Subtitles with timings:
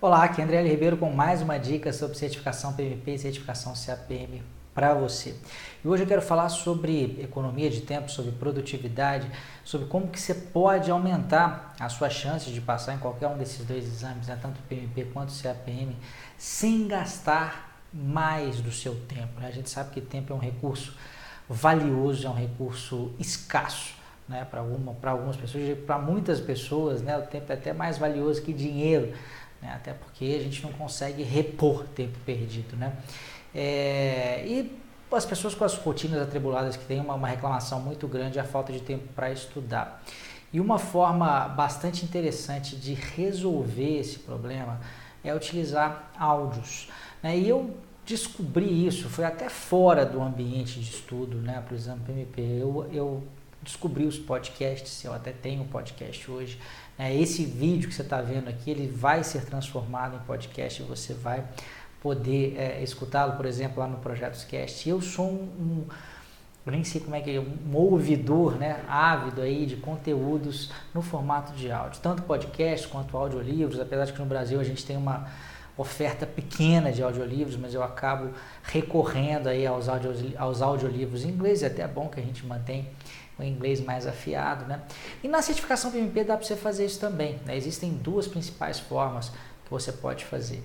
[0.00, 0.60] Olá, aqui é André.
[0.62, 4.42] Ribeiro com mais uma dica sobre certificação PMP e certificação CAPM
[4.74, 5.34] para você.
[5.82, 9.30] E hoje eu quero falar sobre economia de tempo, sobre produtividade,
[9.64, 13.64] sobre como que você pode aumentar as suas chances de passar em qualquer um desses
[13.64, 15.96] dois exames, né, tanto PMP quanto CAPM,
[16.36, 19.40] sem gastar mais do seu tempo.
[19.40, 19.46] Né?
[19.46, 20.94] A gente sabe que tempo é um recurso
[21.48, 23.94] valioso, é um recurso escasso.
[24.26, 28.40] Né, para alguma, algumas pessoas, para muitas pessoas, né, o tempo é até mais valioso
[28.40, 29.12] que dinheiro
[29.64, 29.72] né?
[29.74, 32.76] até porque a gente não consegue repor tempo perdido.
[32.76, 32.92] Né?
[33.54, 34.78] É, e
[35.10, 38.44] as pessoas com as rotinas atribuladas que têm uma, uma reclamação muito grande é a
[38.44, 40.02] falta de tempo para estudar.
[40.52, 44.80] E uma forma bastante interessante de resolver esse problema
[45.24, 46.88] é utilizar áudios.
[47.22, 47.38] Né?
[47.38, 52.00] E eu descobri isso, foi até fora do ambiente de estudo né, para o exame
[52.04, 52.40] PMP.
[52.40, 53.22] Eu, eu
[53.64, 56.60] descobri os podcasts, eu até tenho um podcast hoje.
[56.98, 57.16] Né?
[57.16, 61.14] Esse vídeo que você está vendo aqui, ele vai ser transformado em podcast e você
[61.14, 61.44] vai
[62.00, 64.88] poder é, escutá-lo, por exemplo, lá no Projetos Cast.
[64.88, 65.84] Eu sou um, um
[66.66, 71.02] eu nem sei como é que é, um ouvidor, né, ávido aí de conteúdos no
[71.02, 74.96] formato de áudio, tanto podcast quanto audiolivros, apesar de que no Brasil a gente tem
[74.96, 75.28] uma
[75.76, 78.30] oferta pequena de audiolivros, mas eu acabo
[78.62, 82.88] recorrendo aí aos, audio, aos audiolivros em inglês, é até bom que a gente mantém
[83.38, 84.82] o inglês mais afiado, né?
[85.22, 87.56] E na certificação PMP dá para você fazer isso também, né?
[87.56, 90.62] Existem duas principais formas que você pode fazer.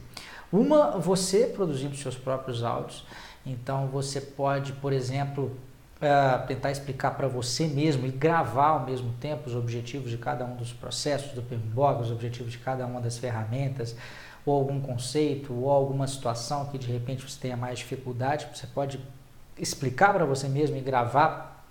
[0.51, 3.05] Uma, você produzindo seus próprios áudios,
[3.45, 5.55] então você pode, por exemplo,
[5.99, 10.45] Uh, tentar explicar para você mesmo e gravar ao mesmo tempo os objetivos de cada
[10.45, 13.97] um dos processos do PMBOK, os objetivos de cada uma das ferramentas,
[14.45, 18.99] ou algum conceito, ou alguma situação que de repente você tenha mais dificuldade, você pode
[19.57, 21.65] explicar para você mesmo e gravar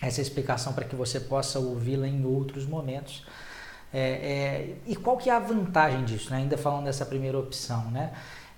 [0.00, 3.24] essa explicação para que você possa ouvi-la em outros momentos.
[3.92, 6.38] É, é, e qual que é a vantagem disso, né?
[6.38, 8.12] ainda falando dessa primeira opção, né?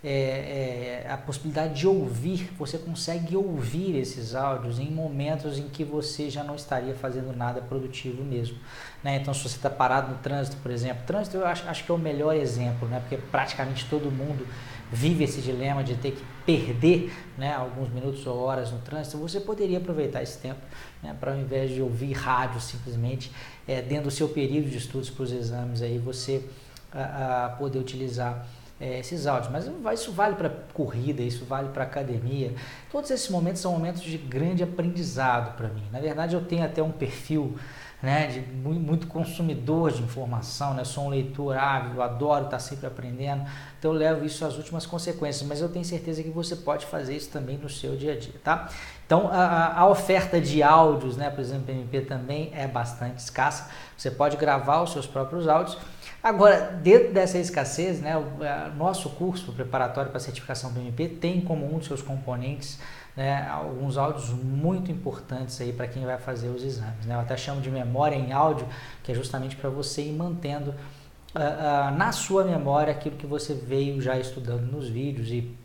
[0.08, 5.82] É, é, a possibilidade de ouvir, você consegue ouvir esses áudios em momentos em que
[5.82, 8.56] você já não estaria fazendo nada produtivo mesmo.
[9.02, 9.16] Né?
[9.16, 11.94] Então, se você está parado no trânsito, por exemplo, trânsito eu acho, acho que é
[11.94, 13.00] o melhor exemplo, né?
[13.00, 14.46] porque praticamente todo mundo
[14.92, 19.40] vive esse dilema de ter que perder né, alguns minutos ou horas no trânsito, você
[19.40, 20.60] poderia aproveitar esse tempo
[21.02, 23.32] né, para ao invés de ouvir rádio simplesmente
[23.66, 26.44] é, dentro do seu período de estudos para os exames, aí você
[26.92, 28.46] a, a poder utilizar
[28.80, 29.50] é, esses áudios.
[29.52, 32.54] Mas isso vale para corrida, isso vale para academia.
[32.90, 35.84] Todos esses momentos são momentos de grande aprendizado para mim.
[35.92, 37.56] Na verdade, eu tenho até um perfil
[38.02, 40.84] né, de muito consumidor de informação, né?
[40.84, 43.42] Sou um leitor ávido, adoro estar sempre aprendendo,
[43.78, 47.16] então eu levo isso às últimas consequências, mas eu tenho certeza que você pode fazer
[47.16, 48.68] isso também no seu dia a dia, tá?
[49.06, 53.70] Então a, a oferta de áudios, né, por exemplo, MP também é bastante escassa.
[53.96, 55.78] Você pode gravar os seus próprios áudios.
[56.22, 61.78] Agora, dentro dessa escassez, né, o nosso curso preparatório para certificação PMP tem como um
[61.78, 62.78] dos seus componentes
[63.16, 67.06] né, alguns áudios muito importantes aí para quem vai fazer os exames.
[67.06, 67.14] Né?
[67.14, 68.68] Eu até chamo de memória em áudio,
[69.02, 73.54] que é justamente para você ir mantendo uh, uh, na sua memória aquilo que você
[73.54, 75.56] veio já estudando nos vídeos e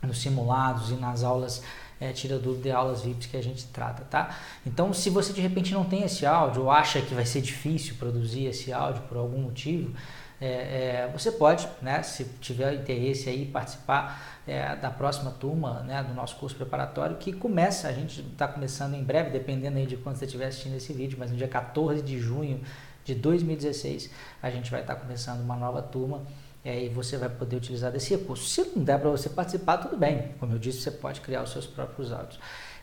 [0.00, 1.62] nos simulados e nas aulas
[2.02, 4.36] é, tira dúvida de aulas VIPs que a gente trata, tá?
[4.66, 7.94] Então, se você de repente não tem esse áudio ou acha que vai ser difícil
[7.94, 9.94] produzir esse áudio por algum motivo,
[10.40, 16.02] é, é, você pode, né, se tiver interesse aí, participar é, da próxima turma né,
[16.02, 19.96] do nosso curso preparatório, que começa, a gente está começando em breve, dependendo aí de
[19.96, 22.60] quando você estiver assistindo esse vídeo, mas no dia 14 de junho
[23.04, 24.10] de 2016
[24.42, 26.22] a gente vai estar tá começando uma nova turma
[26.64, 28.48] e você vai poder utilizar desse recurso.
[28.48, 30.32] Se não der para você participar, tudo bem.
[30.38, 32.38] Como eu disse, você pode criar os seus próprios áudios.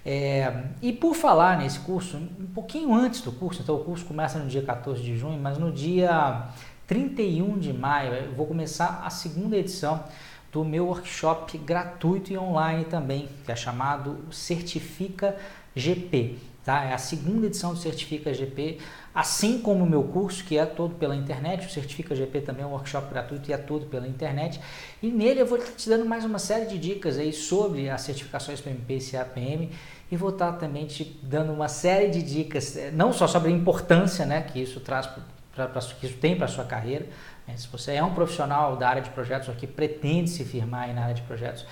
[0.06, 4.40] É, e por falar nesse curso, um pouquinho antes do curso, então o curso começa
[4.40, 6.48] no dia 14 de junho, mas no dia
[6.88, 10.04] 31 de maio eu vou começar a segunda edição
[10.52, 15.36] do meu workshop gratuito e online também, que é chamado Certifica
[15.76, 16.40] GP.
[16.70, 16.84] Tá?
[16.84, 18.78] É a segunda edição do Certifica GP,
[19.16, 21.66] assim como o meu curso, que é todo pela internet.
[21.66, 24.62] O Certifica GP também é um workshop gratuito e é todo pela internet.
[25.02, 28.62] E nele eu vou te dando mais uma série de dicas aí sobre as certificações
[28.62, 29.72] PMP e CAPM
[30.12, 34.24] e vou estar também te dando uma série de dicas, não só sobre a importância
[34.24, 35.08] né, que isso traz
[35.56, 37.08] pra, pra, que isso tem para sua carreira.
[37.48, 37.58] Né?
[37.58, 41.02] Se você é um profissional da área de projetos ou que pretende se firmar na
[41.02, 41.66] área de projetos,